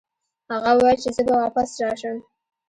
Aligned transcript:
هغه 0.51 0.71
وویل 0.73 0.97
چې 1.03 1.09
زه 1.15 1.21
به 1.27 1.33
واپس 1.41 1.69
راشم. 1.81 2.17